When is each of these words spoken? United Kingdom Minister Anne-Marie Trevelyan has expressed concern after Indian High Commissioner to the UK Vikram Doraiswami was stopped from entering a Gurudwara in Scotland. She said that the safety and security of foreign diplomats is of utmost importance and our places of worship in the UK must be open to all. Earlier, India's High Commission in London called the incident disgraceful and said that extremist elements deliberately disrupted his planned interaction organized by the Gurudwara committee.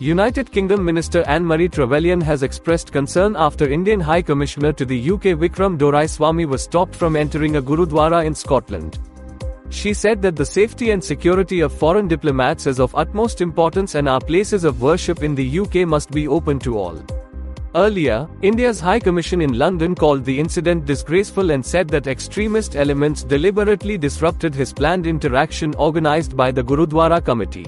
United 0.00 0.52
Kingdom 0.52 0.84
Minister 0.84 1.24
Anne-Marie 1.24 1.68
Trevelyan 1.68 2.20
has 2.20 2.44
expressed 2.44 2.92
concern 2.92 3.34
after 3.36 3.68
Indian 3.68 3.98
High 3.98 4.22
Commissioner 4.22 4.72
to 4.74 4.84
the 4.84 5.10
UK 5.10 5.34
Vikram 5.36 5.76
Doraiswami 5.76 6.46
was 6.46 6.62
stopped 6.62 6.94
from 6.94 7.16
entering 7.16 7.56
a 7.56 7.62
Gurudwara 7.62 8.24
in 8.24 8.32
Scotland. 8.32 9.00
She 9.70 9.92
said 9.92 10.22
that 10.22 10.36
the 10.36 10.46
safety 10.46 10.92
and 10.92 11.02
security 11.02 11.58
of 11.58 11.72
foreign 11.72 12.06
diplomats 12.06 12.68
is 12.68 12.78
of 12.78 12.94
utmost 12.94 13.40
importance 13.40 13.96
and 13.96 14.08
our 14.08 14.20
places 14.20 14.62
of 14.62 14.80
worship 14.80 15.24
in 15.24 15.34
the 15.34 15.58
UK 15.58 15.78
must 15.78 16.12
be 16.12 16.28
open 16.28 16.60
to 16.60 16.78
all. 16.78 17.04
Earlier, 17.74 18.28
India's 18.40 18.78
High 18.78 19.00
Commission 19.00 19.40
in 19.40 19.58
London 19.58 19.96
called 19.96 20.24
the 20.24 20.38
incident 20.38 20.86
disgraceful 20.86 21.50
and 21.50 21.66
said 21.66 21.88
that 21.88 22.06
extremist 22.06 22.76
elements 22.76 23.24
deliberately 23.24 23.98
disrupted 23.98 24.54
his 24.54 24.72
planned 24.72 25.08
interaction 25.08 25.74
organized 25.74 26.36
by 26.36 26.52
the 26.52 26.62
Gurudwara 26.62 27.24
committee. 27.24 27.66